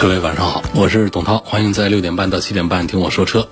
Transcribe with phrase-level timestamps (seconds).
[0.00, 3.46] 各位晚上好，我是董涛，欢迎在六点半到七点半听我说车。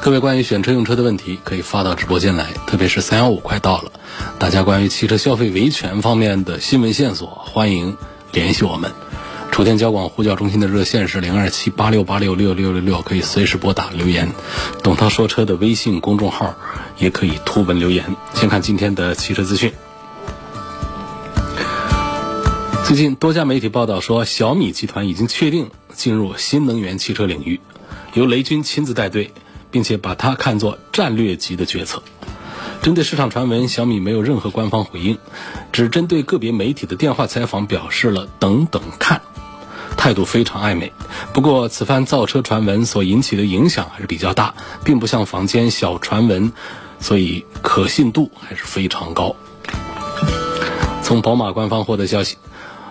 [0.00, 3.92] 各位关于选车用车的问题，可以发到直播间来，特别是三幺五快到了，
[4.38, 7.94] 大家关于汽车消费维权方面的新闻线索，欢迎
[8.32, 8.90] 联系我们。
[9.50, 14.32] 楚天交广呼叫中心的热线是零二七八六八六六六六六，可以随时拨打留言。
[14.82, 16.54] 董涛说车的微信公众号
[16.96, 18.16] 也可以图文留言。
[18.32, 19.70] 先看今天的汽车资讯。
[22.92, 27.58] 最近多家媒体报道说，小米集团已经确定进入新能源汽车领域，
[28.12, 29.32] 由雷军亲自带队，
[29.70, 32.02] 并且把它看作战略级的决策。
[32.82, 35.16] 针对市场传闻，小米没有任何官方回应，
[35.72, 39.22] 只针对个别媒体的电话采访表示了“等等看”，
[39.96, 40.92] 态度非常暧昧。
[41.32, 46.52] 不过，此番造车传闻所引起的影响还是比较大，并不像坊间小传闻，
[47.00, 49.34] 所以可信度还是非常高。
[51.02, 52.36] 从宝马官方获得消息。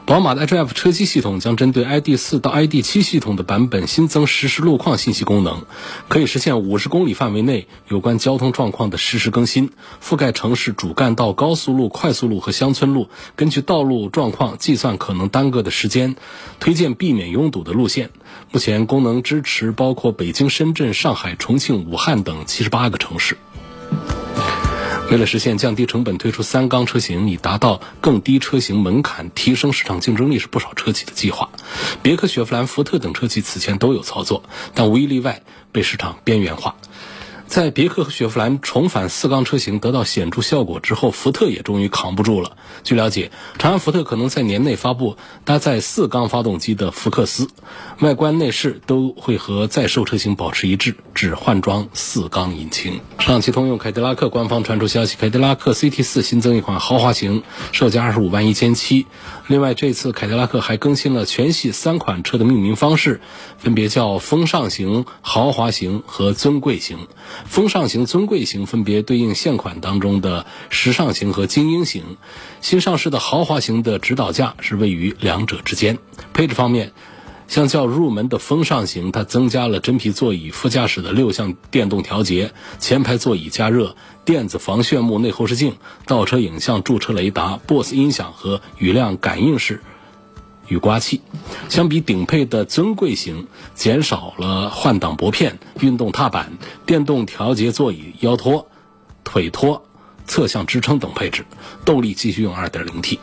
[0.06, 5.64] 宝马的 iDrive 车机系统将针对 ID.4 到 ID.7 系统的版本新增实时路况信息功能，
[6.10, 9.70] 可以实现五十公里范围内有关交通状况的实时更新，
[10.04, 16.18] 覆盖城市主干道、高速路、快速路和乡村路，根据道路状况计算可能耽搁的时间，
[16.60, 18.10] 推荐避免拥堵的路线。
[18.52, 23.38] 目前功能支持包括北京、深圳、上海、重庆、武汉等七十八个城市。
[25.12, 31.50] 为了实现降低成本，推出三缸车型，以达到更低车型门槛、提升市场竞争力，是不少车企的计划。
[32.02, 36.78] 别克、雪佛兰、福特等车企此前都有操作，但无一例外被市场边缘化。
[37.52, 42.56] 在别克和雪佛兰重返四缸车型得到显著效果之后，福特也终于扛不住了。
[42.82, 47.50] 据了解，长安福特可能在年内发布搭载四缸发动机的福克斯，
[48.00, 53.02] 外观内饰都会和在售车型保持一致，只换装四缸引擎。
[53.20, 57.44] 上汽通用凯迪拉克官方传出消息，凯迪拉克 CT 四新增一款豪华型，
[57.74, 59.08] 售价二十五万一千七。
[59.52, 63.20] 另外，这次凯迪拉克还更新了全系三款车的命名方式，
[63.58, 66.98] 分别叫风尚型、豪华型和尊贵型。
[67.46, 72.16] 风尚型、尊贵型分别对应现款当中的时尚型和精英型。
[72.62, 76.00] 新上市的豪华型的指导价是位于两者之间。
[76.32, 76.94] 配置方面，
[77.52, 85.76] 相较入门的风尚型，它增加了真皮座椅、副驾驶的六项电动调节、前排座椅加热、电子防眩目内后视镜、
[86.06, 89.82] 倒车影像、驻车雷达、BOSS 音响和雨量感应式。
[90.70, 91.20] 雨刮器，
[91.68, 96.54] 相比顶配的尊贵型，减少了换挡拨片、运动踏板、
[96.86, 98.70] 电动调节座椅腰托、
[99.26, 99.84] 腿托、
[100.26, 101.46] 侧向支撑等配置。
[101.84, 103.20] 动力继续用 2.0T。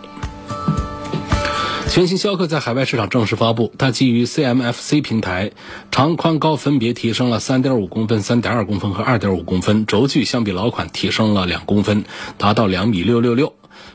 [1.89, 5.51] 全新逍客在海外市场正式发布，它基于 CMF-C 平台，
[5.91, 12.05] 长宽高分别提升了3.5公分、3.2公分和2.5公分，轴距相比老款提升了2公分，
[12.37, 13.53] 达到2米666。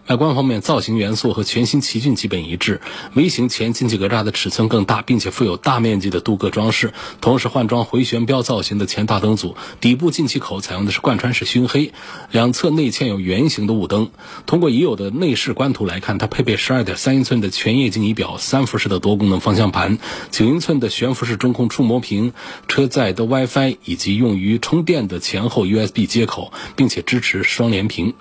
[0.09, 2.81] 外观方面，造型元素和全新奇骏基本一致。
[3.13, 9.55] 微型前进气格栅的尺寸更大，并且附有大面积的镀铬装饰，同时换装回旋镖造型的前大灯组。
[9.79, 11.93] 底部进气口采用的是贯穿式熏黑，
[12.31, 14.11] 两侧内嵌有圆形的雾灯。
[14.45, 19.99] 通过已有的内饰官图来看，它配备12.3英寸的全液晶仪表、三辐式的多功能方向盘、
[20.31, 22.33] 9英寸的悬浮式中控触摸屏、
[22.67, 28.13] 车载的 WiFi 以及用于充电的前后 USB 接口，并且支持双联屏。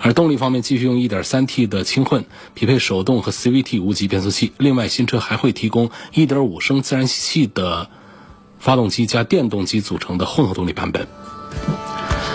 [0.00, 1.46] 而动力方面，继续用一点点。
[1.46, 4.52] 3T 的轻混，匹配手动和 CVT 无级变速器。
[4.58, 7.88] 另外，新车还会提供1.5升自然吸气的
[8.58, 11.06] 发动机加电动机组成的混合动力版本。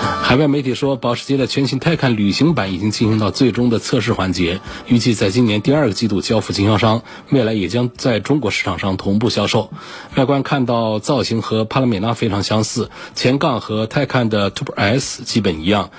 [0.06, 9.72] 海外媒体说，保时捷的全新泰坦旅行版已经进行到最终的测试环节，预计在今年第二个季度交付经销商，未来也将在中国市场上同步销售。
[10.16, 15.92] 外观看到造型和帕拉梅拉非常相似，前杠和泰坦的 Turbo S 基本一样，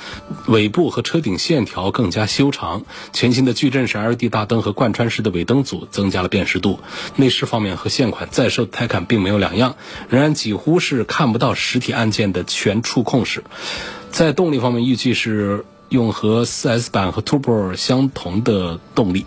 [0.48, 2.84] 尾部和车顶线条更加修长。
[3.12, 6.80] 全新的矩阵式 LED 大灯和贯穿式的尾灯组增加了辨识度。
[7.14, 9.76] 内饰方面和现款在售的泰坦并没有两样，
[10.08, 13.44] 仍然几乎是看不到实体按键的全触控式。
[14.16, 19.26] 在动力方面，预计是用和 4S 版和 Turbo 相同的动力。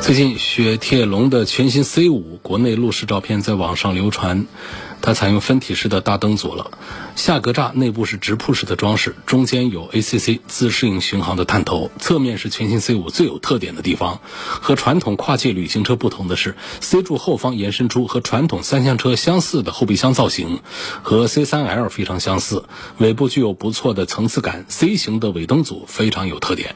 [0.00, 4.46] 最近雪铁龙的全新 C5 国内路试照片在网上流传，
[5.02, 6.70] 它采用分体式的大灯组了，
[7.16, 14.20] 下格栅内部是直瀑式的装饰，中间有 ACC 自适应巡航的探头，侧面是全新 C5 最有特点的地方。
[14.60, 20.60] 和传统跨界旅行车不同的是，C 柱后方延伸出和传统三厢车相似的后备箱造型，
[21.02, 22.64] 和 C3L 非常相似。
[22.98, 26.74] 尾部具有不错的层次感，C 型的尾灯组非常有特点。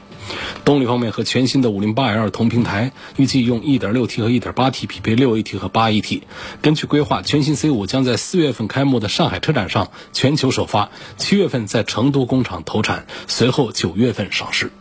[0.63, 6.21] 动力方面和全新的 508L 同平台，预计用 1.6T 和 1.8T 匹配 6AT 和 8AT。
[6.63, 14.71] 根据规划，全新 C5 将在四月份开幕的上海车展上全球首发，七月份在成都工厂投产，随后九月份上市。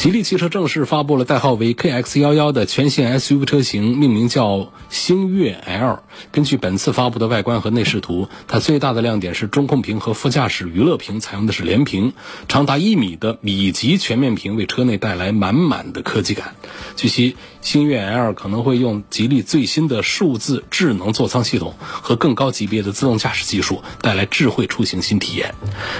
[0.00, 6.02] 吉利汽车正式发布了代号为 KX11 的全新 SUV 车型，命名叫星越 L。
[6.32, 12.14] 根据本次发布的外观和内饰图，它最大的亮点是中控屏和副驾驶娱乐屏采用的是连屏，
[12.48, 16.54] 长达一米的米级全面屏为车内带来满满的科技感。
[16.96, 25.54] 据悉，星越 L 可能会用吉利最新的数字智能座舱系统和更高级别的自动驾驶技术，带来智慧出行新体验。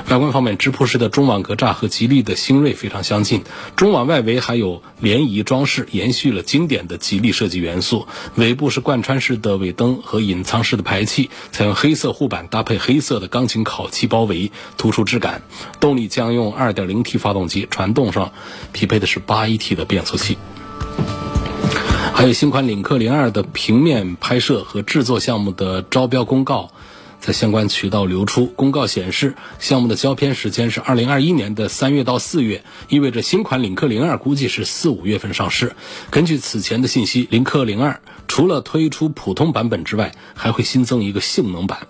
[0.09, 3.45] 外观方面，直瀑式的中网格栅和吉利的星锐非常相近，
[3.77, 8.07] 中网外围还有涟漪装饰，延续了经典的吉利设计元素。
[8.37, 15.43] 尾部是贯穿式的尾灯和隐藏式的排气，采用黑色护板搭配黑色的钢琴烤漆包围，突出质感。
[15.79, 18.33] 动力将用 2.0T 发动机，传动上
[18.73, 20.39] 匹配的是 8AT 的变速器。
[22.13, 26.71] 还有新款领克零二的平面拍摄和制作项目的招标公告，
[27.21, 28.47] 在相关渠道流出。
[28.47, 35.77] 公告显示，项目的交片时间是二零二一年的三月到四月，意味着新款领克零二估计是四五月份上市。
[36.11, 41.87] 根据此前的信息，领克零二除了推出普通版本之外，还会新增一个性能版。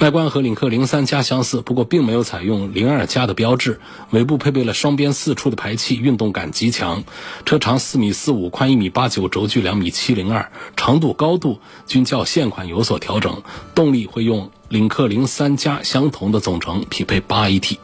[0.00, 3.80] 外观和领克零三加相似，不过并没有采用零二加的标志。
[4.10, 7.02] 尾部配备了双边四出的排气，运动感极强。
[7.44, 11.58] 车长四米四五，宽一米八九，轴距两米七零二，长度高度
[11.88, 13.42] 均较现款有所调整。
[13.74, 17.78] 动力会用领克零三加相同的总成，匹配八 AT。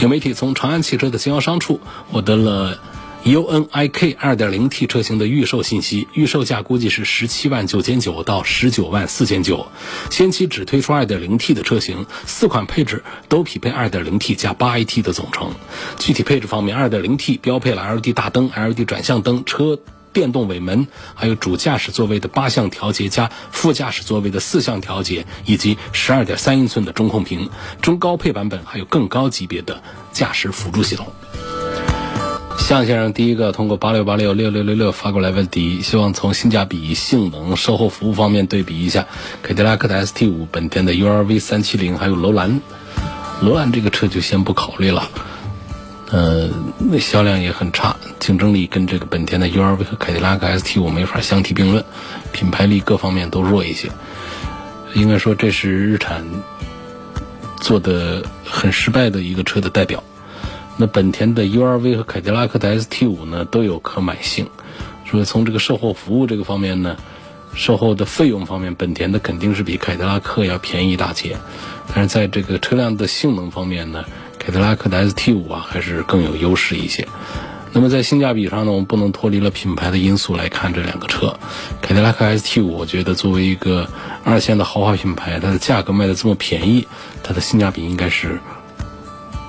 [0.00, 1.78] 有媒体从长安汽车的经销商处
[2.10, 2.78] 获得了。
[3.24, 9.66] UNIK 2.0T 车型的预售信息，预售价估计是十七万九千九到十九万四千九。
[10.10, 15.54] 先期只推出 2.0T 的车型，四款配置都匹配 2.0T 加 8AT 的总成。
[15.98, 19.78] 具体配置方面，2.0T 标配了 LED 大灯、LED 转向灯、车
[20.12, 27.48] 电动尾门，还有主驾驶座位的八项调节加副驾驶座位的四项调节，以及12.3英寸的中控屏。
[27.80, 29.82] 中高配版本还有更高级别的
[30.12, 31.06] 驾驶辅助系统。
[32.64, 39.06] 向先生第一个通过八六八六六六六六发过来问题，希望从性价比、性能、售后服务方面对比一下
[39.42, 42.62] 凯迪拉克的 ST 五、本田的 URV 三七零，还有楼兰。
[43.42, 45.10] 楼兰这个车就先不考虑了，
[46.10, 51.84] 呃，那销量也很差，竞争力跟这个本田的 URV 和凯迪拉克 ST 五没法相提并论，
[52.32, 53.90] 品牌力各方面都弱一些。
[54.94, 56.24] 应该说这是日产
[57.60, 60.02] 做的很失败的一个车的代表。
[60.76, 64.48] 那本田的 URV 和凯迪拉克的 ST 五呢都有可买性，
[65.08, 66.96] 所以从这个售后服务这个方面呢，
[67.54, 71.36] 售后的费用方面，本田的肯定是比凯迪拉克要便宜一大截，
[71.94, 74.04] 但是在这个车辆的性能方面呢，
[74.38, 77.06] 凯迪拉克的 ST 五啊还是更有优势一些。
[77.72, 81.36] 那么在性价比上呢，我们不能脱离了品牌的因素来看这两个车。
[81.82, 83.88] 凯迪拉克 ST 五，我觉得作为一个
[84.24, 86.86] 二线的豪华品牌，它的价格卖的这么便宜，
[87.22, 88.40] 它的性价比应该是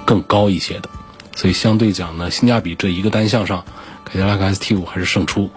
[0.06, 0.90] 更高一些的。
[1.36, 3.64] 所以相对讲呢，性价比这一个单项上，
[4.06, 5.50] 凯迪拉克 ST 五还是胜出，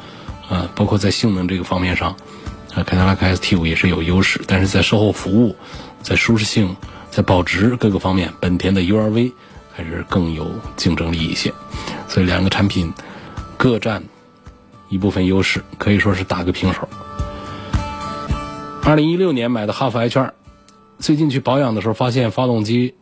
[0.49, 2.11] 啊，包括在性能这个方面上，
[2.75, 5.55] 啊，凯迪拉克 ST 五也是有优势，但是在售后服务、
[6.03, 6.77] 在舒适性、
[7.11, 9.33] 在保值各个方面，本田的 URV
[9.73, 11.55] 还是更有竞争力一些。
[12.09, 12.93] 所以两个产品
[13.57, 14.03] 各占
[14.89, 16.89] 一部分优势，可以说是打个平手。
[18.83, 20.35] 二零一六年买的哈弗 H 二，
[20.99, 22.95] 最近去保养的时候发现发动机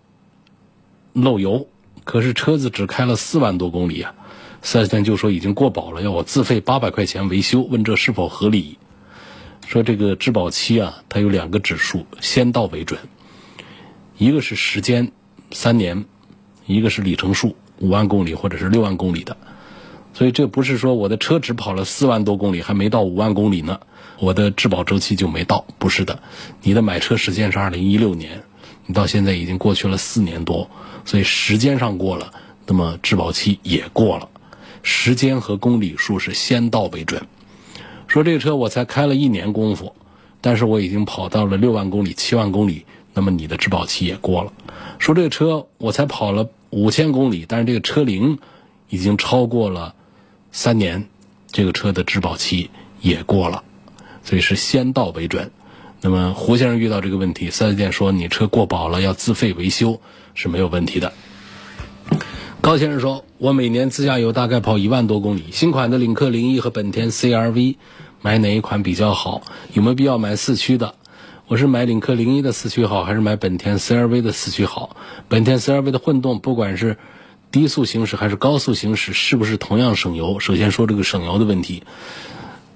[1.14, 1.66] 漏油。
[2.06, 4.14] 可是车子只开了四万多公里啊，
[4.62, 8.78] 四 S 店就说已经过保了，要我自费八百块钱维修，问这是否合理？
[9.66, 13.00] 说这个质保期啊，它有两个指数，先到为准，
[14.18, 15.10] 一个是时间
[15.50, 16.04] 三年，
[16.64, 19.36] 一个是里程数五万公里或者是六万公里的，
[20.14, 23.80] 所以这不是说我的车只跑了四万多公里还没到五万公里呢，
[24.20, 26.22] 我的质保周期就没到，不是的，
[26.62, 28.44] 你的买车时间是二零一六年。
[28.86, 30.70] 你到现在已经过去了四年多，
[31.04, 32.32] 所以时间上过了，
[32.66, 34.28] 那么质保期也过了，
[34.82, 37.20] 时间和公里数是先到为准。
[38.06, 39.92] 说这个车我才开了一年功夫，
[40.40, 44.52] 但是我已经跑到了六万公里、七万公里，那么你的质保期也过了。
[44.98, 48.38] 说这个车我才跑了五千公里，但是这个车龄
[48.88, 49.94] 已经超过了
[50.52, 51.08] 三年，
[51.50, 53.64] 这个车的质保期也过了。
[54.22, 55.50] 所以是先到为准。
[56.00, 60.00] 那么胡先生遇到这个问题，四 S 店说你车过保了要自费维修
[60.34, 61.12] 是没有问题的。
[62.60, 67.76] 高先生说，我每年自驾游大概跑一万多公里，新款的领克零一和本田 CRV，
[68.22, 69.42] 买哪一款比较好？
[69.72, 70.94] 有没有必要买四驱的？
[71.46, 74.96] 我是买领克零一的四驱好，还是买本田 CRV 的四驱好？
[75.28, 76.98] 本田 CRV 的混动，不管是
[77.52, 80.40] 低速行驶还是高速行驶，是不是同样省油？
[80.40, 81.84] 首先说这个省油的问题，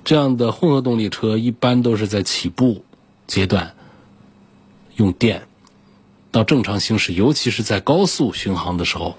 [0.05, 2.85] 这样的混合动力车一般都是在起步
[3.31, 3.77] 阶段
[4.97, 5.47] 用电，
[6.33, 9.17] 到正常行驶，尤其是在高速巡航的时候，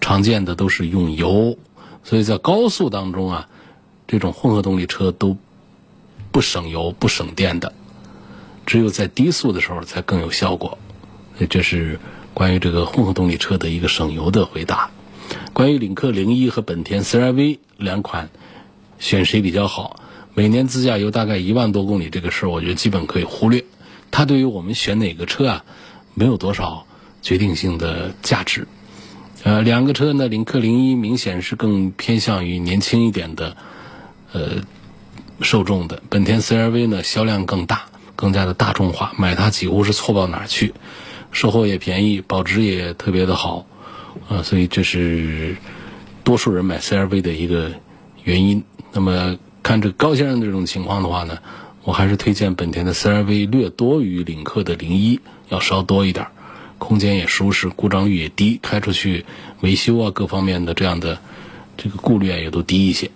[0.00, 1.56] 常见的都是用油，
[2.02, 3.48] 所以在高速当中啊，
[4.08, 5.36] 这种混合动力车都
[6.32, 7.72] 不省油、不省电的。
[8.66, 10.76] 只有在低速的时候才更有效果，
[11.48, 12.00] 这是
[12.34, 14.90] 关于这个混合动力车的一个省油的回答。
[15.52, 18.28] 关于领克零一和本田 CR-V 两款，
[18.98, 20.00] 选谁比较好？
[20.36, 23.64] 每年自驾游大概一万多公里，这个事儿我觉得基本可以忽略。
[24.10, 25.64] 它对于我们选哪个车啊，
[26.12, 26.86] 没有多少
[27.22, 28.68] 决定性的价值。
[29.44, 33.56] 呃，两个车呢，领克零一明显是更偏向于年轻一点的
[34.32, 34.50] 呃
[35.40, 37.86] 受众的，本田 CR-V 呢销量更大。
[38.14, 40.72] 更加的大众化，买它几乎是错不到哪儿去，
[41.32, 43.66] 售后也便宜，保值也特别的好，
[44.26, 45.54] 啊，所以这是
[46.24, 47.70] 多数人买 CRV 的一个
[48.24, 48.64] 原因。
[48.90, 49.36] 那么
[49.66, 51.38] 看这高先生这种情况的话呢，
[51.82, 55.18] 我还是推荐本田的 CRV 略多于领克的零一，
[55.48, 56.24] 要稍多一点，
[56.78, 59.26] 空间也舒适，故障率也低，开出去
[59.62, 61.18] 维修啊各方面的这样的
[61.76, 63.10] 这个顾虑啊也都低一些。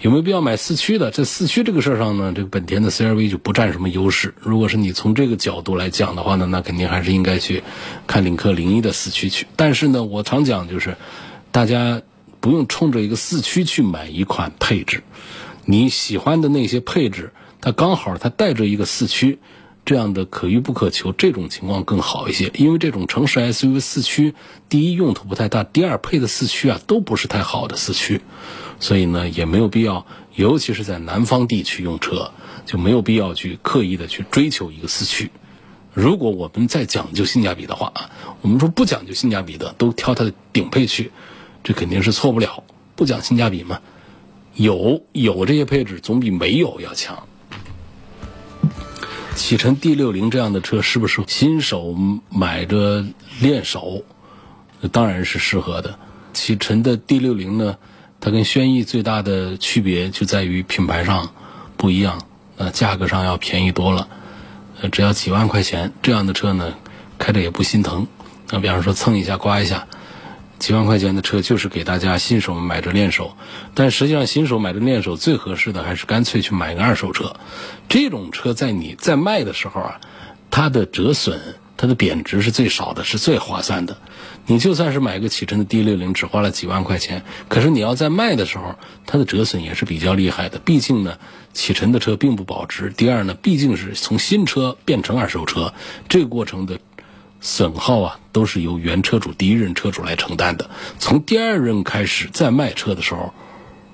[0.00, 1.10] 有没有必要买四驱的？
[1.10, 4.32] 在四驱这个事儿上呢，这个本田的 CRV 就不占什么优势。
[4.38, 7.64] 如果是你从这个角度来讲的话呢，那肯定还是应该去
[8.06, 9.44] 看领克零一的四驱去。
[9.56, 10.96] 但是呢，我常讲就是，
[11.50, 12.00] 大家
[12.38, 15.02] 不用冲着一个四驱去买一款配置，
[15.66, 19.38] 你喜欢的那些配置，它刚好它带着一个四驱，
[19.84, 22.50] 这样的可遇不可求，这种情况更好一些。
[22.54, 24.34] 因为这种城市 SUV 四驱，
[24.68, 28.20] 第一用途不太大，第二配的四驱啊都不是太好的四驱。
[28.80, 32.32] 所以呢，也没有必要，尤其是在南方地区用车，
[32.66, 35.30] 就没有必要去刻意的去追求一个四驱。
[35.92, 38.10] 如果我们再讲究性价比的话啊，
[38.42, 41.12] 我们说不讲究性价比的都挑它的顶配去，
[41.62, 42.64] 这肯定是错不了。
[42.96, 43.80] 不讲性价比嘛，
[44.54, 47.26] 有有这些配置总比没有要强。
[49.34, 51.96] 启辰 D 六零这样的车是不是新手
[52.30, 53.04] 买着
[53.40, 54.02] 练手？
[54.92, 55.98] 当然是适合的。
[56.32, 57.76] 启辰的 D 六零呢？
[58.20, 61.30] 它跟轩逸最大的区别就在于品牌上
[61.76, 62.22] 不一样，
[62.56, 64.08] 呃，价格上要便宜多了，
[64.80, 66.72] 呃，只要几万块钱，这样的车呢，
[67.18, 68.06] 开着也不心疼。
[68.50, 69.86] 那比方说蹭一下、刮一下，
[70.58, 73.36] 几万块钱的车就是给大家新手买着练手。
[73.74, 77.36] 但实际上，新手买着练手最合适的还是干脆去买个二手车。
[77.88, 80.00] 这种车在你在卖的时候啊，
[80.50, 81.40] 它的折损。
[81.76, 83.98] 它的贬值是最少的，是最划算的。
[84.46, 90.60] 你就算是买个启辰的 D 六零，只花了几万块钱，可是你要在卖的时候，它的折损也是比较厉害的。
[90.60, 91.18] 毕竟呢，
[91.52, 92.90] 启辰的车并不保值。
[92.96, 95.74] 第二呢，毕竟是从新车变成二手车，
[96.08, 96.78] 这个过程的
[97.44, 100.68] 损耗啊，都是由原车主第一任车主来承担的。
[100.98, 103.32] 从第二任开始再卖车的时候，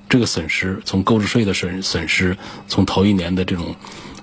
[0.09, 2.39] 这个损失，从购置税的损损失，
[2.69, 3.75] 从头一年的这种，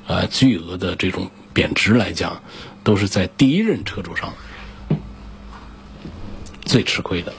[0.07, 2.41] 呃，巨额的这种贬值来讲。
[2.83, 4.31] 都是在第一任车主上
[6.63, 7.33] 最吃亏的，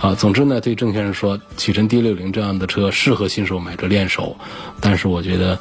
[0.00, 4.36] 啊，总之呢，对郑先生说，启辰 D 六零这样的车适合新手买着练手，
[4.80, 5.58] 但是我觉得，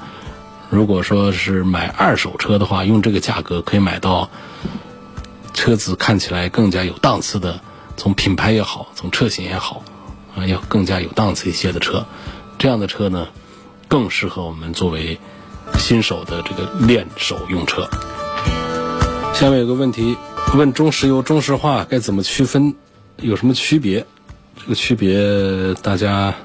[0.70, 4.30] 如果说是买二手车的话，用这个价格可以买到
[5.60, 7.60] 车子看起来更加有档次的，
[7.98, 9.84] 从品牌也好，从车型也好，
[10.34, 12.06] 啊，要更加有档次一些的车，
[12.58, 13.28] 这样的车呢，
[13.90, 15.20] 更适合我们作为
[15.78, 17.90] 新手的这个练手用车。
[19.34, 20.16] 下面有个问题，
[20.56, 22.74] 问中石油、中石化该怎么区分，
[23.18, 24.06] 有什么区别？
[24.56, 26.36] 这个区别大家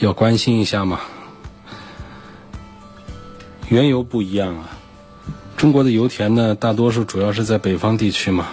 [0.00, 0.98] 要关心一下嘛。
[3.68, 4.70] 原油不一样啊，
[5.56, 8.48] 中国的油田呢，大多数主要是在北方地区嘛。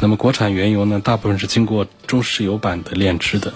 [0.00, 3.54] 那么国产原油呢，大部分是经过中石油版的炼制的，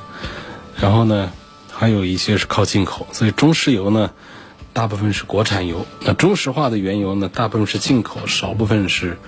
[0.81, 1.33] 然后呢，
[1.71, 4.11] 还有一些是靠进口，所以中石油呢。
[4.75, 7.29] 大部分是国产油，那中石化的原油呢？
[7.29, 9.19] 大部分是进口，少部分是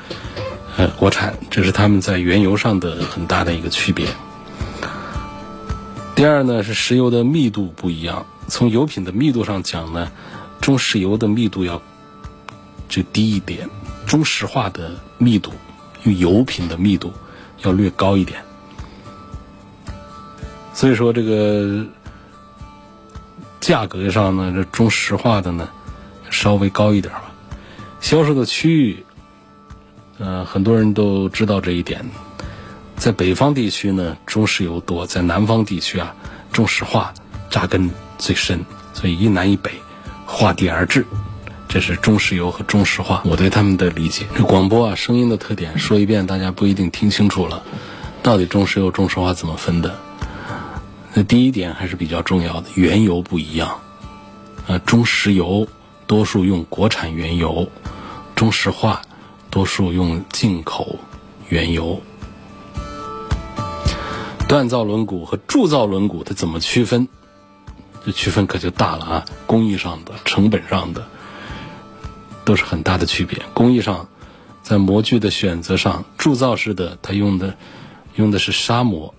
[0.77, 4.07] 呃国产，这是他们在原油上的很大的一个区别。
[6.15, 8.27] 第二呢，是石油的密度不一样。
[8.47, 10.13] 从油品的密度上讲呢，
[10.61, 11.83] 中石油的密度要
[12.91, 13.67] 就低一点，
[14.07, 15.51] 中石化的密度，
[16.03, 17.11] 用油品的密度
[17.63, 18.43] 要略高一点。
[20.75, 21.87] 所以说这个。
[23.61, 25.69] 价格上呢，这中石化的呢，
[26.31, 27.31] 稍微高一点吧。
[28.01, 29.05] 销售的区域，
[30.19, 32.03] 呃，很多人都知道这一点。
[32.97, 36.15] 在北方地区呢，中石油多；在南方地区啊，
[36.51, 37.13] 中石化
[37.51, 38.65] 扎根最深。
[38.95, 39.71] 所以一南一北，
[40.25, 41.05] 划地而治。
[41.73, 44.27] 这是中石油和中石化，我对他们的理解。
[44.37, 47.63] 这广播啊，声音的特点说一遍，大家不一定听清楚了。
[48.25, 49.97] 到底中石油、中石化怎么分的？
[51.15, 53.79] 那第一点还是比较重要的，原油不一样。
[54.67, 55.69] 呃，中石油
[56.09, 57.71] 多数用国产原油，
[58.35, 59.01] 中石化
[59.49, 60.99] 多数用进口
[61.51, 62.03] 原油。
[64.49, 67.07] 锻造轮毂和铸造轮毂它怎么区分？
[68.05, 69.25] 这区分可就大了啊！
[69.47, 71.07] 工艺上的、成本上的
[72.45, 73.39] 都是很大的区别。
[73.55, 74.09] 工艺上，
[74.63, 77.57] 在模具的选择上，铸造式的它用的
[78.17, 79.15] 用的是砂模，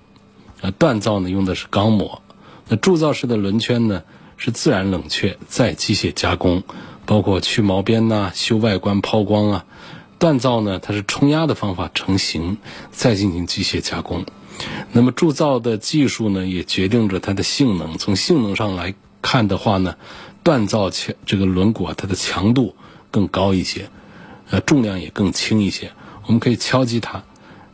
[0.61, 2.21] 呃，锻造呢用的是钢模。
[2.67, 4.03] 那铸造式的轮圈呢
[4.37, 6.63] 是自然冷却再机械加工，
[7.05, 9.65] 包括去毛边呐、修外观、抛光啊。
[10.19, 12.57] 锻造呢它是冲压的方法成型，
[12.91, 14.25] 再进行机械加工。
[14.91, 17.97] 那么铸造的技术呢，也决定着它的性能。
[17.97, 19.95] 从性能上来看的话呢，
[20.43, 22.75] 锻造强这个轮毂啊，它的强度
[23.11, 23.89] 更高一些，
[24.49, 25.91] 呃，重量也更轻一些。
[26.25, 27.23] 我们可以敲击它，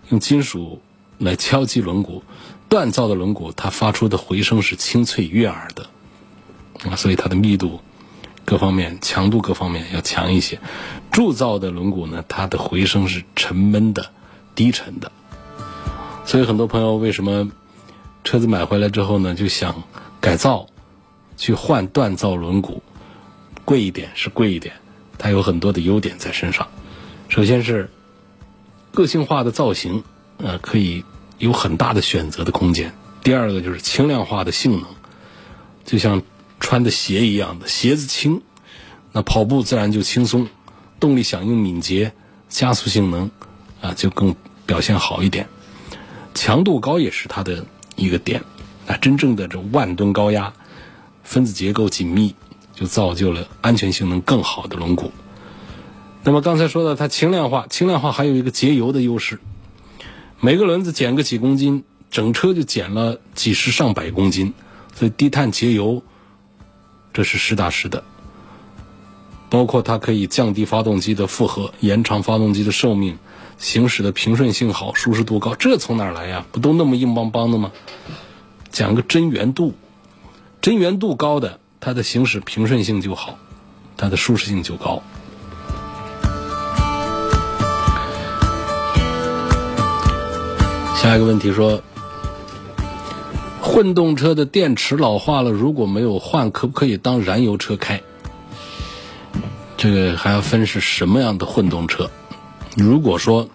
[0.09, 0.81] 用金属
[1.17, 2.21] 来敲击轮毂。
[2.69, 5.89] 锻造的轮毂，它发出的回声是清脆悦耳的，
[6.89, 7.79] 啊，所以它的密度
[8.43, 10.59] 各方面、强度各方面要强一些。
[11.11, 14.09] 铸造的轮毂呢，它的回声是沉闷的、
[14.53, 15.11] 低沉的。
[16.25, 17.49] 所以很多朋友为什么
[18.25, 19.83] 车子买回来之后呢，就想
[20.19, 20.67] 改造，
[21.37, 22.81] 去换锻造轮毂，
[23.63, 24.75] 贵一点是贵一点，
[25.17, 26.67] 它有很多的优点在身上。
[27.29, 27.89] 首先是
[28.91, 30.03] 个性化的造型，
[30.37, 31.03] 呃，可以
[31.37, 32.93] 有很大的选择的空间。
[33.23, 34.85] 第二个就是轻量化的性能，
[35.83, 36.21] 就像
[36.59, 38.41] 穿的鞋一样的，鞋子轻，
[39.11, 40.47] 那跑步自然就轻松，
[40.99, 42.13] 动力响应敏捷，
[42.47, 43.29] 加速性能
[43.81, 44.33] 啊就更
[44.65, 45.47] 表现好一点。
[46.33, 48.41] 强度高也是它的一个点，
[48.87, 50.53] 啊，真正的这万吨高压，
[51.23, 52.33] 分子结构紧密，
[52.79, 55.09] 就造就了安全性能更好的轮毂。
[56.23, 59.39] 那么刚才说到它轻量化，轻量化还有一个节油的优势，
[60.39, 64.53] 每个轮子减个几公斤，整车就减了几十上百公斤，
[64.93, 66.03] 所以低碳节油，
[67.13, 68.03] 这是实打实的。
[69.49, 73.17] 包括它可以降低发动机的负荷，延长发动机的寿命。
[73.57, 76.45] 行驶的平顺性好，舒适度高，这从哪儿来呀？
[76.51, 77.71] 不都那么硬邦邦的吗？
[78.69, 79.73] 讲个真圆度，
[80.61, 83.37] 真圆度高的，它的行驶平顺性就好，
[83.95, 85.01] 它的舒适性就高。
[90.95, 91.81] 下一个问题说，
[93.61, 98.01] 混动车的电池老化了，如果没有换，可不可以当燃油车开？
[99.77, 102.09] 这个还要分是什么样的混动车。
[102.75, 103.47] 如果说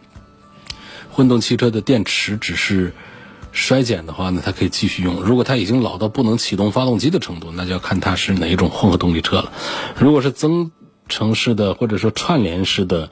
[1.10, 2.94] 混动汽车的电池只是
[3.52, 9.52] 衰减的话呢，它可以继续用；如果它已经老到不能启动发动机的程度，那就要看它是哪一种混合动力车了。
[9.98, 10.72] 如果是增
[11.08, 13.10] 程式的或者说串联式的，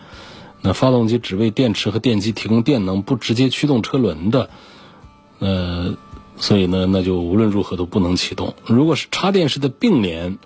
[0.62, 4.50] 那发动机只为电池和电机提供电能，不直接驱动车轮的，
[5.38, 5.94] 呃，
[6.38, 8.54] 所以呢，那就无论如何都不能启动。
[8.66, 10.38] 如果是插电式的并联。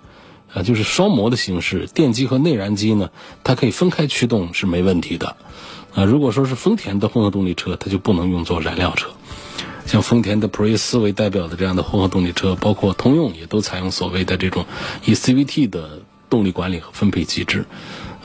[0.53, 3.09] 啊，就是双模的形式，电机和内燃机呢，
[3.43, 5.35] 它可以分开驱动是没问题的。
[5.93, 9.09] 啊，如果说是丰田的混合动力车，它就不能用作燃料车。
[9.85, 14.65] 像丰田的普锐斯为代表的这样的混合动力车，包括通用也都采用所谓的这种
[15.05, 17.65] 以 CVT 的动力管理和分配机制。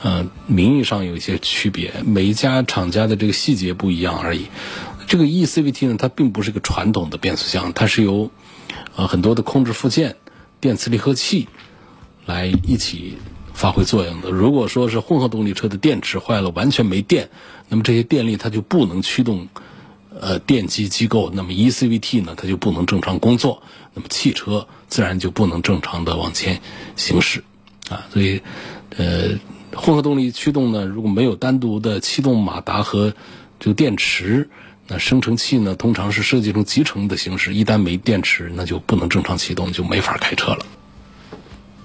[0.01, 4.47] 呃，名义上有一些区别，每一家厂家的这个细节不一样而已。
[5.07, 8.31] 这个 eCVT 呢，它并不是一个传统的变速箱，它是由
[8.95, 10.15] 呃很多的控制附件、
[10.59, 11.47] 电磁离合器。
[12.27, 13.17] 来一起
[13.51, 14.29] 发挥作用的。
[14.29, 17.31] 如果说是混合动力车的电池坏了，完全没电，
[17.67, 19.47] 那么这些电力它就不能驱动
[20.19, 26.61] 呃电机机构，那么 eCVT 呢它就不能正常工作，那么汽车自然就不能正常的往前
[26.95, 27.43] 行驶
[27.89, 28.05] 啊。
[28.11, 28.41] 所以
[28.97, 29.39] 呃
[29.73, 33.13] 混合动力驱动呢，如果没有单独的气动马达和
[33.59, 34.49] 这个电池，
[34.87, 40.65] 那生成器呢通常是设计成集成的形式，一旦没电池，那就不能正常启动，就没法开车了。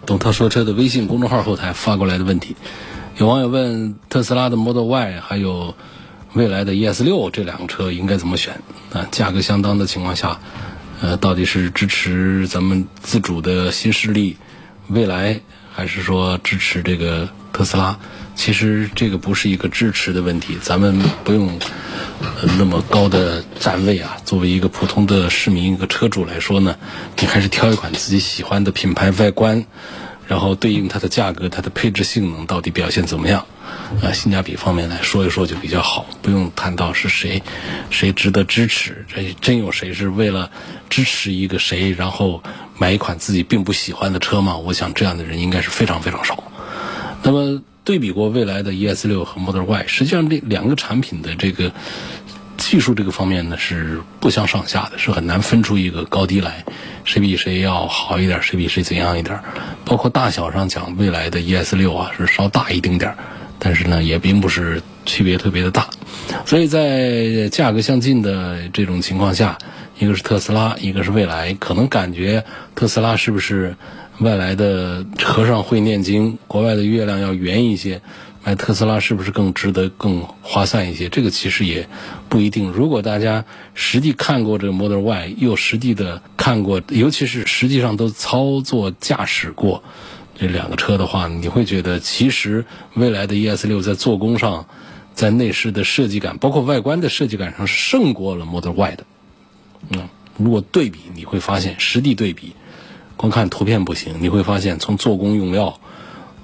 [0.05, 2.57] 懂他说车的微信公众号后台发过来的问题，
[3.19, 5.75] 有网友问特斯拉的 Model Y 还有
[6.37, 8.61] 未来的 ES 六这两个车应该怎么选？
[8.93, 10.39] 啊，价格相当的情况下，
[11.01, 14.37] 呃，到底是支持咱们自主的新势力
[14.89, 15.41] 未来，
[15.73, 17.99] 还是说支持这个特斯拉？
[18.35, 21.59] 其实这个不是一个支持的问题，咱们不用
[22.59, 24.19] 那么高的站位啊。
[24.27, 26.77] 作为一个普通的市民、一个车主来说呢，
[27.19, 29.65] 你还是挑一款自己喜欢的品牌外观，
[30.27, 33.47] 然后对应它的价格、它的配置性能到底表现怎么样？
[34.03, 37.43] 啊，性价比方面来说一说就比较好，不用谈到是谁，
[37.91, 39.05] 谁值得支持。
[39.13, 40.51] 这真有谁是为了
[40.89, 42.43] 支持一个谁，然后
[42.79, 44.57] 买一款自己并不喜欢的车吗？
[44.57, 46.43] 我想这样的人应该是非常非常少。
[47.23, 51.73] 那么对比过未来的 ES 六和 Model Y，实际上这两个产品的这个
[52.57, 56.65] 技术这个方面呢是不相上下的，是很难分出一个高低来，
[57.07, 59.41] 谁比谁要好一点，谁比谁怎样一点。
[59.87, 63.17] 包括大小上讲，未来的 ES 六啊是稍大一丁点儿。
[63.59, 65.89] 但是呢，也并不是区别特别的大，
[66.45, 69.57] 所以在价格相近的这种情况下，
[69.99, 73.75] 一个是特斯拉，一个是蔚来，可能感觉特斯拉是不是
[74.19, 78.03] 外来的和尚会念经，国外的月亮要圆一些，
[78.47, 81.09] 哎特斯拉是不是更值得、更划算一些？
[81.09, 81.89] 这个其实也
[82.29, 82.71] 不一定。
[82.71, 89.83] 如果大家实际看过这个 Model Y，又实际的看过，尤其是实际上都操作驾驶过。
[90.39, 94.67] 这两个车的话，你会觉得其实未来的 ES 六在做工上，
[95.13, 99.05] 在内饰的设计感，包括外观的设计感上是胜过了 Model Y 的。
[99.89, 102.53] 嗯，如果对比，你会发现实地对比，
[103.17, 105.81] 光看图片不行，你会发现从做工用料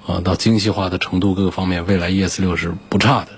[0.05, 3.29] 啊到精细化的程度各个方面，未来 ES 六是不差的。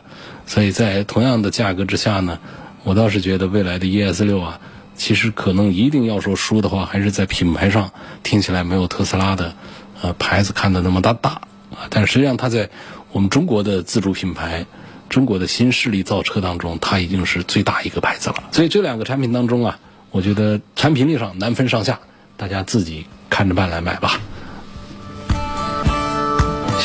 [0.45, 2.39] 所以在同样的价格之下呢，
[2.84, 4.60] 我倒是觉得未来的 ES 六啊，
[4.95, 7.91] 其实可能一定要说输的话，还是在品牌上
[8.23, 9.54] 听起来没有特斯拉的。
[10.01, 11.30] 呃，牌子看的那么大大
[11.71, 12.69] 啊，但实际上它在
[13.13, 14.65] 我们中国的自主品牌、
[15.08, 18.43] 中国的新势力造车当中，它已经是最大一个牌子了。
[18.51, 19.80] 所以这两个产品当中啊，
[20.12, 22.01] 我觉得产品力上难分上下，
[22.36, 24.19] 大家自己看着办来买吧。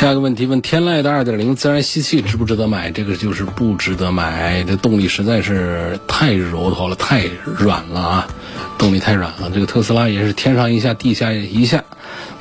[0.01, 2.91] 下一个问题问天籁的2.0自然吸气值不值得买？
[2.91, 8.29] 这个就是不值得买，这动力实在是太柔和了，太软了啊，
[8.79, 9.51] 动力太软了。
[9.53, 11.85] 这个特斯拉也是天上一下地下一下。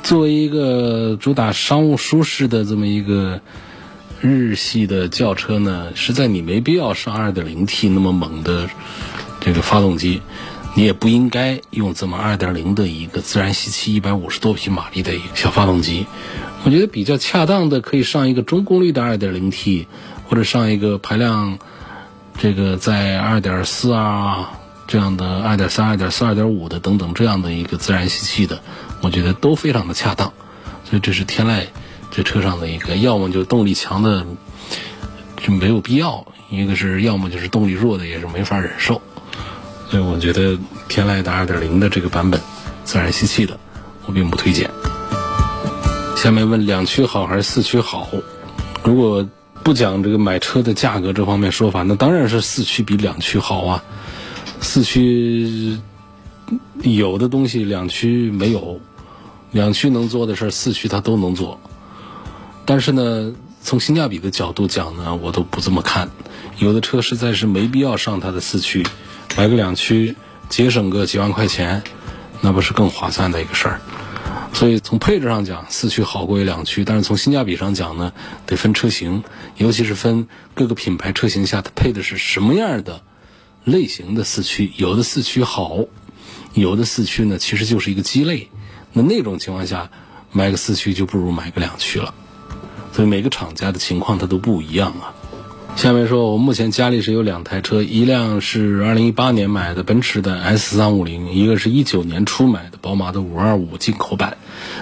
[0.03, 3.41] 作为一个主打商务舒适的这么一个
[4.21, 8.69] 日系的轿车呢，实在你没必要上 2.0T 那么猛的
[9.41, 10.21] 这个发动机，
[10.75, 16.05] 你也不应该用这么2.0的一个自然吸气150多匹马力的一个小发动机。
[16.65, 19.87] 我觉得比较恰当的可以上一个中功率的 2.0T，
[20.27, 21.57] 或者上一个排量
[22.37, 24.51] 这个在2.4啊
[24.85, 28.61] 这样的2.3、2.4、2.5的等等这样的一个自然吸气的。
[29.01, 30.33] 我觉得都非常的恰当，
[30.83, 31.63] 所以这是天籁
[32.11, 34.25] 这车上的一个，要么就动力强的
[35.37, 39.01] 就没有必要，一个是要么就是动力弱的也是没法忍受，
[39.89, 42.41] 所以我觉得天籁的2.0的这个版本
[42.83, 43.57] 自然吸气的
[44.05, 44.69] 我并不推荐。
[46.21, 48.09] 下面问两驱好还是四驱好？
[48.83, 49.25] 如果
[49.63, 53.83] 不讲这个买车的价格这方面说法，那当然是四驱比两驱好啊，
[54.59, 55.77] 四驱。
[56.81, 58.81] 有的东西两驱没有，
[59.51, 61.57] 两驱能做的事儿，四驱它都能做。
[62.65, 66.09] 但是呢，从性价比的角度讲呢，我都不这么看。
[66.57, 68.85] 有的车实在是没必要上它的四驱，
[69.37, 70.17] 买个两驱，
[70.49, 71.81] 节省个几万块钱，
[72.41, 73.79] 那不是更划算的一个事儿。
[74.53, 76.83] 所以从配置上讲，四驱好过于两驱。
[76.83, 78.11] 但是从性价比上讲呢，
[78.45, 79.23] 得分车型，
[79.57, 83.01] 尤其是分各个品牌车型下它配的是什么样的
[83.63, 84.71] 类型的四驱。
[84.75, 85.85] 有的四驱好。
[86.55, 88.49] 有的四驱呢，其实就是一个鸡肋，
[88.91, 89.91] 那那种情况下，
[90.31, 92.13] 买个四驱就不如买个两驱了。
[92.91, 95.13] 所以每个厂家的情况它都不一样啊。
[95.75, 104.37] 下面说，我目前家里是有两台车，一辆是二零一八年买的奔驰的 S 三五零，一个是一九年初买的宝马的五二五进口版。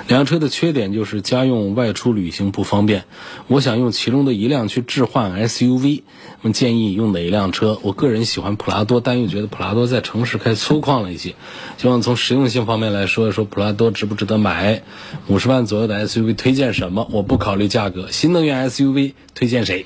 [0.08, 3.04] 两车的缺点就是家用外出旅行不方便。
[3.45, 6.02] 我想用其中的一辆去置换 SUV，
[6.41, 7.78] 那么建议用哪一辆车？
[7.84, 11.36] 我个人喜欢普拉多，但又觉得普拉多在城市开粗犷了一些。
[11.78, 14.82] 希望从实用性方面来说一说普拉多值不值得买？
[15.28, 17.08] 五十万左右的 SUV 推荐什么？
[17.12, 19.86] 我不考虑价格，新能源 SUV 推荐谁？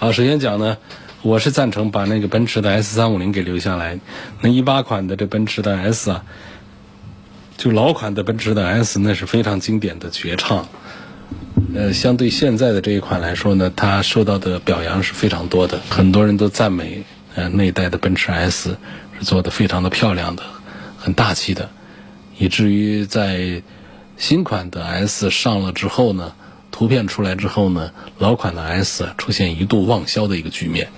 [0.00, 0.78] 好，首先讲呢，
[1.22, 3.98] 我是赞成把那个奔驰的 S 三五零给留下来。
[4.40, 6.24] 那一八款的这奔驰的 S 啊。
[7.56, 10.68] 就老款的奔驰的 S，那是非常经典的绝唱。
[11.74, 17.02] 呃，相对现在的这一款来说呢，它受到的表扬是非常多的，很多人都赞美，
[17.34, 18.76] 呃，那一代的奔驰 S
[19.18, 20.44] 是做的非常的漂亮的，
[20.96, 21.68] 很大气的，
[22.38, 23.60] 以至于在
[24.16, 26.34] 新款的 S 上了之后呢，
[26.78, 30.90] 图片出来之后呢，老款的 S 出现一度旺销的一个局面。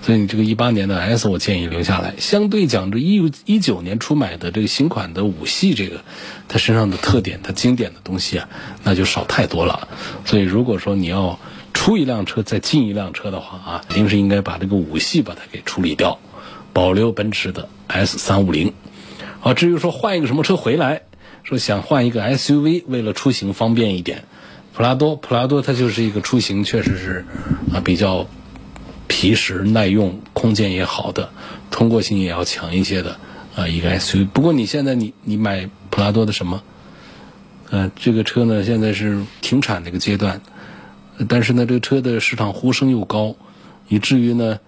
[0.00, 2.14] 所以你这个一八年的 S，我建议留下来。
[2.16, 6.00] 相对讲，这一一九年初买的这个新款的五系，这个
[6.48, 8.48] 它身上的特点，它经典的东西啊，
[8.82, 9.88] 那就少太多了。
[10.24, 11.38] 所以如果说你要
[11.74, 16.18] 出一辆车再进一辆车的话啊，肯定是应该把这个五系把它给处理掉，
[16.72, 18.72] 保留奔驰的 S 三五零。
[19.40, 21.02] 好，至于说换一个什么车回来，
[21.42, 24.24] 说想换一个 SUV，为了出行方便一点。
[24.72, 27.24] 普拉多，普拉多它就是一个出行确实是
[27.72, 28.26] 啊比较
[29.08, 31.30] 皮实耐用，空间也好的，
[31.70, 33.18] 通过性也要强一些的
[33.56, 34.26] 啊一个 SUV。
[34.28, 36.62] 不过你现在你你买普拉多的什么？
[37.70, 40.40] 呃，这个车呢现在是停产的一个阶段，
[41.28, 43.36] 但是呢这个车的市场呼声又高，
[43.88, 44.60] 以至于呢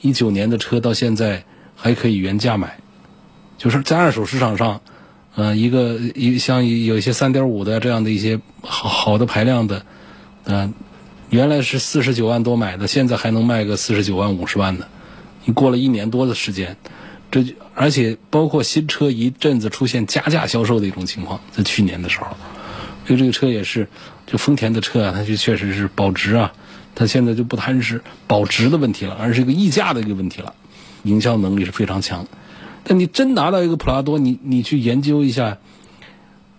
[0.00, 1.44] 一九年的车到现在
[1.76, 2.78] 还可以原价买，
[3.58, 4.80] 就是在二手市场上。
[5.38, 9.84] 嗯，一个一像有一些三点五的这样的一些好好的排量的，
[10.44, 10.72] 嗯，
[11.28, 14.88] 原来是四十九万多买的，现在还能卖个四十九万五十万的。
[15.44, 16.74] 你过了一年多的时间，
[17.30, 17.44] 这
[17.74, 22.28] 而且包括新车一阵子出现加价销售的一种情况，在去年的时候，
[23.06, 23.86] 因为这个车也是
[24.26, 26.50] 就丰田的车啊，它就确实是保值啊，
[26.94, 30.54] 它现在就不单是保值的问题了，而是一个溢价的一个问题了，
[31.02, 32.26] 营销能力是非常强。
[32.88, 35.58] 但你真拿到一个普拉多，你你去研究一下，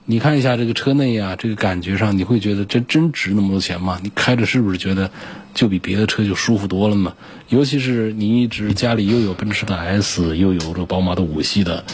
[0.03, 3.97] 你看一下这个车内啊，这个感觉上，你会觉得这真值那么多钱吗？
[4.03, 5.09] 你开着是不是觉得
[5.53, 7.13] 就比别的车就舒服多了呢？
[7.47, 11.85] 尤其是你一直家里又有奔驰的 S，又有这宝马的五系的，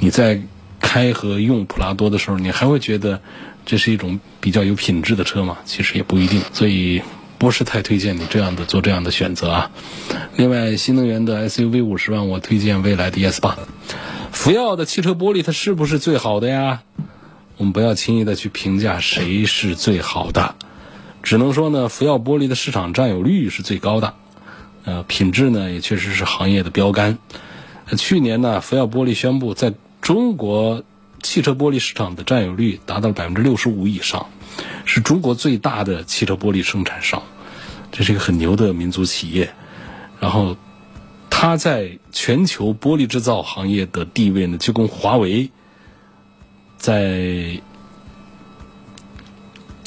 [0.00, 0.40] 你在
[0.80, 3.20] 开和用普拉多的时候，你还会觉得
[3.66, 5.58] 这是一种比较有品质的车吗？
[5.66, 7.02] 其实也不一定，所以。
[7.38, 9.70] 不是太推荐你这样的做这样的选择啊。
[10.36, 13.58] 另外，新能源的 SUV 五十万，我推荐蔚来的 ES 八。
[14.32, 16.82] 福耀的汽车玻璃它是不是最好的呀？
[17.56, 20.56] 我们不要轻易的去评价谁是最好的，
[21.22, 24.14] 只能说呢，福耀玻璃的市场占有率是最高的，
[24.84, 27.18] 呃，品质呢也确实是行业的标杆。
[27.96, 30.82] 去年呢，福耀玻璃宣布在中国
[31.22, 34.26] 汽车玻璃市场的占有率达到了百分之六十五以上，
[34.84, 37.22] 是中国最大的汽车玻璃生产商。
[37.92, 39.54] 这是一个很牛的民族企业，
[40.18, 40.56] 然后
[41.30, 45.50] 它在全球玻璃制造行业的地位呢，就跟华为
[46.76, 47.60] 在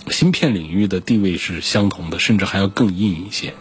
[0.10, 3.54] 芯片领域的地位是相同的，甚至还要更硬一些。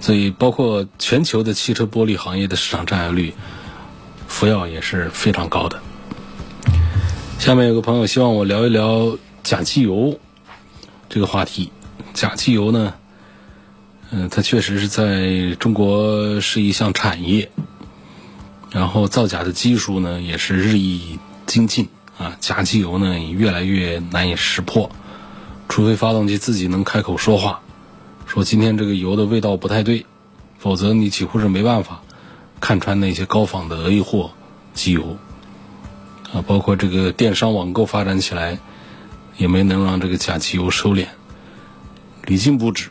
[0.00, 3.34] 所以，包括全球的汽车玻璃行业的市场占有率，
[4.26, 5.82] 福耀也是非常高的。
[7.38, 10.18] 下面有个朋友希望我聊一聊假机油
[11.10, 11.70] 这个话题。
[12.14, 12.94] 假机油呢，
[14.10, 17.50] 嗯，它确实是在中国是一项产业，
[18.70, 22.36] 然后造假的技术呢也是日益精进啊。
[22.40, 24.90] 假机油呢也越来越难以识破，
[25.68, 27.60] 除非发动机自己能开口说话，
[28.26, 30.06] 说今天这个油的味道不太对，
[30.58, 32.00] 否则你几乎是没办法
[32.58, 34.30] 看穿那些高仿的 A 货
[34.72, 35.18] 机油
[36.34, 36.42] 啊。
[36.46, 38.58] 包括这个电商网购发展起来，
[39.38, 41.06] 也没能让这个假机油收敛。
[42.26, 42.90] 屡禁不止，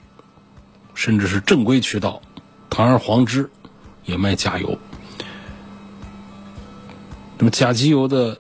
[0.96, 2.22] 甚至是正规渠道，
[2.70, 3.50] 堂而皇之
[4.06, 4.78] 也卖假油。
[7.38, 8.40] 那么假机油的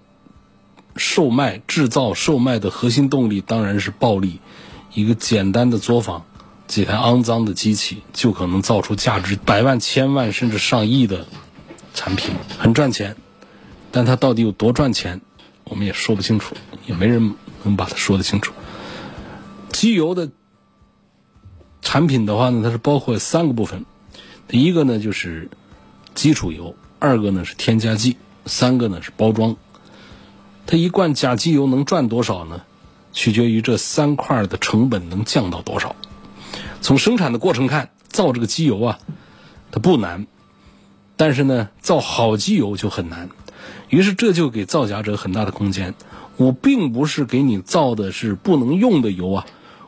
[0.95, 4.39] 售卖、制造、售卖的核心动力当然是暴利。
[4.93, 6.23] 一个简单的作坊，
[6.67, 11.25] 几台肮脏的机器，就可能造出价值百万、千万甚至上亿的
[11.95, 13.15] 产品，很赚钱。
[13.93, 15.21] 但它到底有多赚钱，
[15.63, 16.53] 我们也说不清楚，
[16.85, 18.51] 也没人能把它说得清楚。
[19.71, 20.29] 机油的。
[21.85, 23.85] 产品的话呢，它是包括三个部分，
[24.47, 25.49] 第一个呢就是
[26.15, 29.57] 基础油，二个呢是添加剂，三个呢是包装。
[30.65, 32.63] 它一罐假机油能赚多少呢？
[33.11, 35.95] 取决于这三块的成本能降到多少。
[36.81, 38.99] 从生产的过程看，造这个机油啊，
[39.69, 40.25] 它不难，
[41.17, 43.29] 但是呢，造好机油就很难。
[43.89, 45.93] 于是这就给造假者很大的空间。
[46.37, 49.45] 我并不是给你造的是不能用的油啊。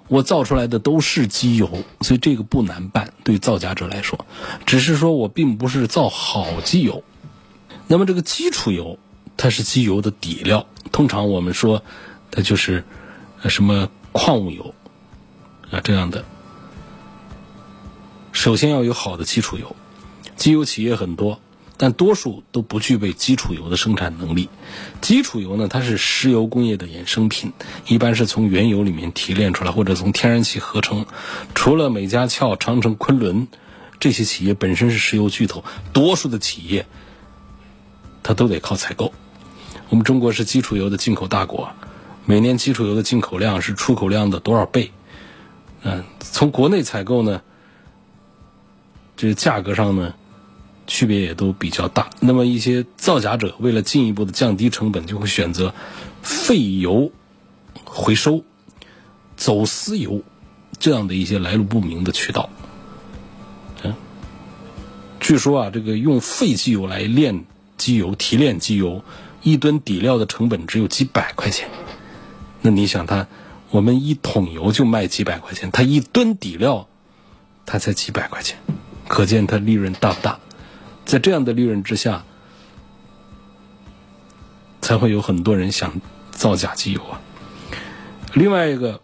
[0.07, 1.67] 我造出来的都是机油，
[2.01, 4.27] 所以这个不难办，对造假者来说，
[4.67, 7.03] 只是说我并不是造好机油。
[7.87, 8.99] 那么这个基础油，
[9.35, 11.81] 它是机油的底料，通常我们说
[12.29, 12.83] 它就是
[13.47, 14.75] 什么矿物油
[15.71, 16.23] 啊这样的。
[18.31, 19.75] 首先要有好的基础油，
[20.35, 21.39] 机油企业很多。
[21.77, 24.49] 但多数都不具备基础油的生产能力。
[25.01, 27.51] 基础油呢，它是石油工业的衍生品，
[27.87, 31.05] 一般是从原油里面提炼出来，或者从天然气合成。
[31.53, 33.47] 除了美加壳、长城、昆仑
[33.99, 36.85] 这些企业本身是石油巨头，多数的企业
[38.23, 39.13] 它都得靠采购。
[39.89, 41.71] 我们中国是基础油的进口大国，
[42.25, 44.91] 每年基础油的进口量是出口量的多少倍？
[45.83, 47.41] 嗯，从国内采购呢，
[49.17, 50.13] 这个价格上呢？
[50.87, 52.09] 区别也都比较大。
[52.19, 55.73] 那么一些造假者为了进一步的降低成本，就会选择
[56.21, 57.11] 废油
[57.83, 58.43] 回收、
[59.35, 60.21] 走私油
[60.79, 62.49] 这样的一些来路不明的渠道。
[63.83, 63.95] 嗯，
[65.19, 67.45] 据说啊，这个用废机油来炼
[67.77, 69.03] 机油、提炼机油，
[69.43, 71.69] 一吨底料的成本只有几百块钱，
[72.61, 73.27] 那你想它，
[73.69, 76.87] 我们一桶油就卖几百块钱，它一吨底料，
[77.65, 78.57] 它才几百块钱，
[79.07, 80.39] 可见它利润大不大？
[81.05, 82.25] 在这样的利润之下，
[84.81, 87.21] 才会有很多人想造假机油啊。
[88.33, 88.99] 另外一个，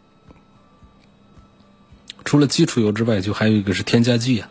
[2.26, 4.50] 除了基础油之外，就还有一个是添加剂啊。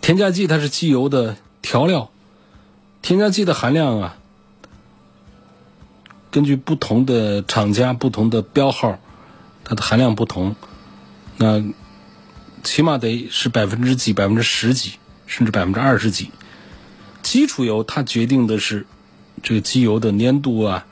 [0.00, 2.10] 添加剂它是机油的调料，
[3.02, 4.16] 添加剂的含量啊，
[6.30, 8.98] 根据不同的厂家、不同的标号，
[9.64, 10.56] 它的含量不同。
[11.36, 11.62] 那
[12.62, 14.94] 起码得是百分之几、百分之十几，
[15.26, 16.30] 甚至百分之二十几。
[17.22, 18.86] 基础油它决定的是
[19.42, 20.86] 这个机油的粘度啊。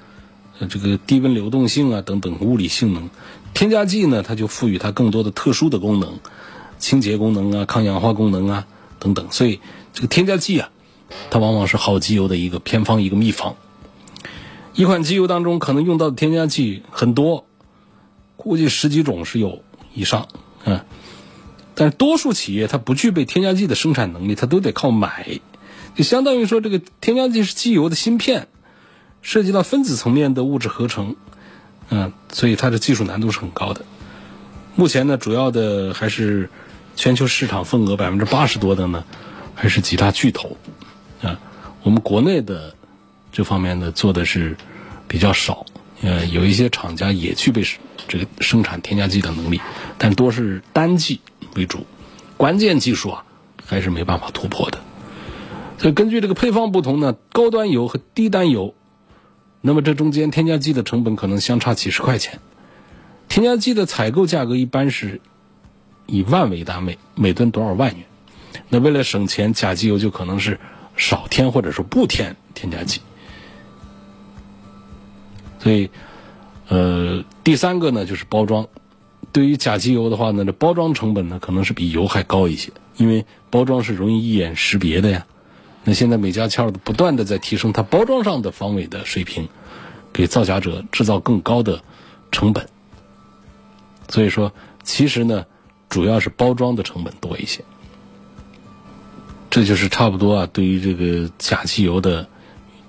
[0.69, 3.09] 这个低温流动性啊等等物理性能，
[3.55, 6.19] 添加剂呢，它就赋予它更多的特殊的功能，
[6.79, 8.67] 清洁功能啊、抗氧化功能啊
[8.99, 9.29] 等等。
[9.31, 9.61] 所以
[9.95, 10.69] 这个添加剂啊，
[11.31, 13.57] 它往往是好机油的一个偏方、一个秘方。
[14.75, 17.47] 一款机油当中可能用到的添加剂很多，
[18.37, 19.63] 估计十几种是有
[19.95, 20.29] 以上，
[20.65, 20.85] 嗯。
[21.75, 25.41] 但是多数企业它不具备添加剂的生产能力，它都得靠买，
[25.95, 28.49] 就相当于说这个添加剂是机油的芯片。
[29.23, 31.15] 涉及到分子层面的物质合成，
[31.91, 33.85] 嗯，所以它的技术难度是很高的。
[34.77, 36.49] 目前呢，主要的还是
[36.97, 39.05] 全球市场份额百分之八十多的呢，
[39.55, 40.57] 还是几大巨头，
[41.21, 41.39] 啊，
[41.83, 42.75] 我们国内的
[43.31, 44.57] 这方面呢做的是
[45.07, 45.67] 比较少，
[46.01, 47.63] 呃，有一些厂家也具备
[48.09, 49.61] 这个生产添加剂的能力，
[49.99, 51.21] 但多是单剂
[51.57, 51.85] 为主，
[52.39, 53.23] 关键技术啊
[53.67, 54.79] 还是没办法突破的。
[55.81, 58.75] 所以根据这个配方不同呢，高端油和低端油。
[59.63, 62.39] 那么这中间添加剂的成本可能相差几十块钱，
[63.29, 65.23] 添加剂的采购价格一般是
[66.05, 68.05] 以万为单位，每吨多少万元？
[68.69, 70.61] 那为了省钱，假机油就可能是
[70.97, 73.01] 少添或者说不添添加剂。
[75.61, 75.89] 所以，
[76.69, 78.69] 呃，第三个呢就是包装。
[79.33, 85.27] 对于假机油的话呢，这包装成本呢可能是比油还高一些，因为包装是容易一眼识别的呀。
[85.83, 89.49] 那现在美加壳的不断的在提升它包装上的防伪的水平，
[90.13, 91.83] 给造假者制造更高的
[92.31, 92.69] 成本。
[94.11, 94.53] 所以说，
[94.85, 95.47] 其实呢，
[95.89, 97.65] 主要是包装的成本多一些。
[99.49, 102.29] 这就是差不多啊，对于这个假机油的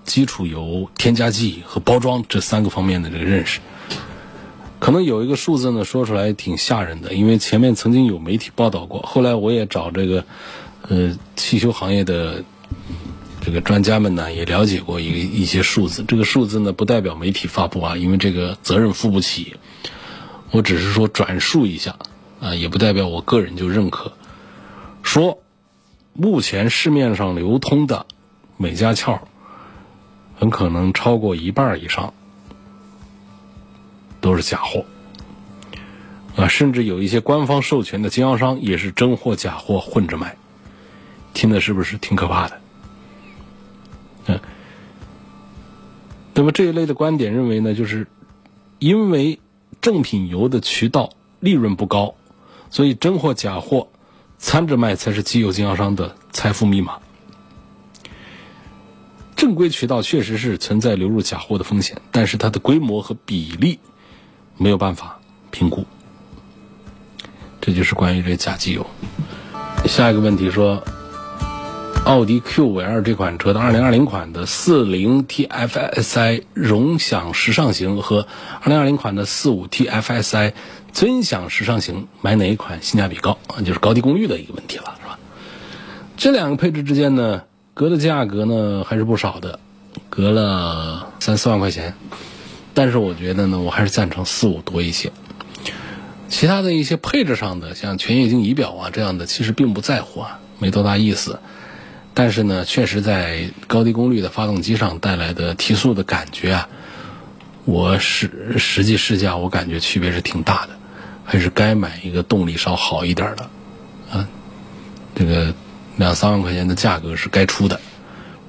[0.04, 3.62] 基础油、添加剂和包装这三个方面的这个认识。
[4.80, 10.26] 可能有一个数字呢，说出来挺吓人的，因为前面曾经有媒体报道过，后来我也找这个
[10.90, 12.44] 呃汽修行业的。
[13.42, 19.56] 这个专家们呢也了解过一一些数字，这个数字呢不代表媒体发布啊，因为这个责任负不起。
[20.52, 21.96] 我只是说转述一下
[22.42, 24.14] 啊，也不代表我个人就认可。
[25.02, 25.40] 说
[26.14, 28.06] 目前市面上流通的
[28.58, 29.20] 美加壳，
[30.38, 32.14] 很可能超过一半以上
[34.20, 34.86] 都是假货
[36.36, 40.36] 啊，甚至有一些官方授权的经销商也是真货假货混着卖，
[41.34, 42.60] 听的是不是挺可怕的？
[44.28, 44.40] 嗯，
[46.34, 48.08] 那么这一类的观点认为呢，就是
[48.80, 49.40] 因为
[49.82, 52.14] 正品油的渠道利润不高，
[52.70, 53.88] 所以真货假货
[54.38, 57.00] 掺着卖才是机油经销商的财富密码。
[59.36, 63.80] 正规渠道确实是存在流入假货的风险，但是它的规模和比例
[64.58, 65.84] 没有办法评估。
[67.60, 68.86] 这就是关于这假机油。
[69.86, 70.84] 下一个问题说。
[72.04, 78.28] 奥迪 Q 五 L 这款车的2020款的40 TFSI 荣享时尚型和
[78.64, 80.54] 2020款的45 TFSI
[80.92, 83.38] 尊享时尚型，买哪一款性价比高？
[83.64, 85.20] 就是高低功率的一个问题了，是吧？
[86.18, 87.44] 这两个配置之间呢，
[87.76, 89.60] 隔的价格呢还是不少的，
[90.10, 91.94] 隔了三四万块钱。
[92.74, 95.12] 但是我觉得呢，我还是赞成45多一些。
[96.30, 101.40] 其他的一些配置上的，像全液晶仪表啊这样的，其实并不在乎啊，没多大意思。
[102.14, 106.70] 但是呢，确实在高低功率的发动机上带来的提速的感觉啊，
[107.64, 110.78] 我实实际试驾，我感觉区别是挺大的，
[111.24, 113.50] 还是该买一个动力稍好一点的，
[114.12, 114.28] 啊，
[115.16, 115.54] 这个
[115.96, 117.80] 两三万块钱的价格是该出的，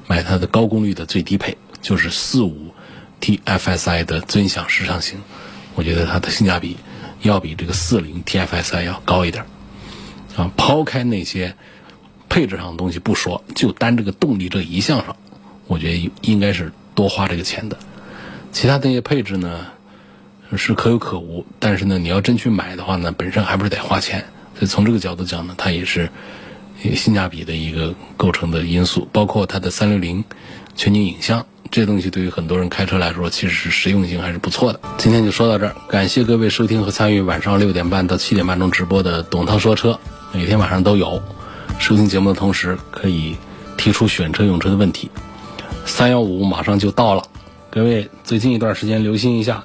[0.09, 2.75] 买它的高功率的最低配，就是四五
[3.21, 5.21] TFSI 的尊享时尚型，
[5.77, 6.77] 我觉得它的性价比
[7.21, 9.45] 要比这个四零 TFSI 要高一点，
[10.37, 11.55] 啊，抛开那些。
[12.33, 15.15] 配置上的东西不说，就单这个动力这一项上，
[15.67, 17.77] 我觉得应该是多花这个钱的。
[18.53, 19.67] 其他那些配置呢，
[20.57, 21.45] 是可有可无。
[21.59, 24.25] 但是呢，你要真去买的话呢，本身还不是得花钱。
[24.55, 26.09] 所以从这个角度讲呢，它也是
[26.95, 30.25] 性价比的一个构成的因素，包括它的三六零
[30.75, 34.81] 全景影像，这东西对于很多人开车来说，其实是实用性还是不错的。
[34.97, 40.01] 今天就说到这儿，感谢各位收听和参与晚上六点半到七点半钟直播的董涛说车，
[40.33, 41.23] 每天晚上都有。
[41.79, 43.37] 收听节目的同时，可以
[43.77, 45.11] 提出选车用车的问题。
[45.85, 47.25] 三幺五马上就到了，
[47.71, 49.65] 各位最近一段时间留心一下，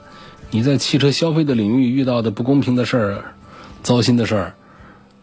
[0.49, 3.35] 你在汽车消费的领域遇到的不公平的事儿、
[3.83, 4.55] 糟心的事儿，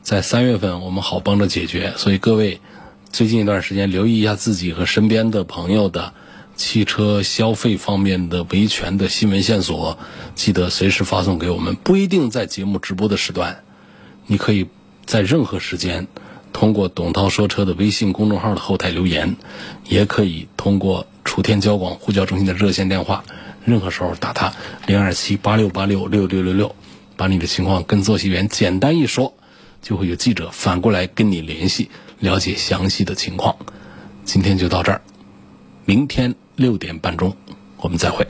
[0.03, 1.93] 在三月份我们好帮着解决。
[1.97, 2.61] 所以各位
[3.11, 6.15] 最近一段时间留意一下自己和身边的朋友的
[6.57, 9.99] 汽车消费方面的维权的新闻线索，
[10.37, 11.75] 记得随时发送给我们。
[11.75, 13.65] 不一定在节目直播的时段，
[14.27, 14.69] 你可以
[15.05, 16.07] 在任何时间。
[16.55, 19.37] 通过董涛说车的微信公众号的后台留言，
[19.87, 23.25] 也可以通过楚天交广呼叫中心的热线电话，
[23.65, 24.55] 任何时候打他
[24.87, 26.75] 零二七八六八六六六六六，
[27.17, 29.35] 把你的情况跟作息员简单一说，
[29.83, 31.91] 就会有记者反过来跟你联系，
[32.21, 33.57] 了解详细的情况。
[34.25, 35.03] 今天就到这儿，
[35.85, 37.37] 明天六点半钟
[37.79, 38.27] 我们再会。